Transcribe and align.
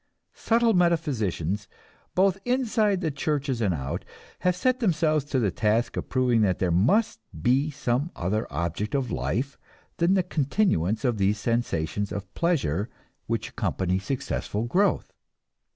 Subtle 0.33 0.73
metaphysicians, 0.73 1.67
both 2.15 2.39
inside 2.43 3.01
the 3.01 3.11
churches 3.11 3.61
and 3.61 3.71
out, 3.71 4.03
have 4.39 4.55
set 4.55 4.79
themselves 4.79 5.23
to 5.25 5.37
the 5.39 5.51
task 5.51 5.95
of 5.95 6.09
proving 6.09 6.41
that 6.41 6.57
there 6.57 6.71
must 6.71 7.19
be 7.39 7.69
some 7.69 8.09
other 8.15 8.47
object 8.51 8.95
of 8.95 9.11
life 9.11 9.59
than 9.97 10.15
the 10.15 10.23
continuance 10.23 11.05
of 11.05 11.19
these 11.19 11.37
sensations 11.37 12.11
of 12.11 12.33
pleasure 12.33 12.89
which 13.27 13.49
accompany 13.49 13.99
successful 13.99 14.63
growth. 14.63 15.13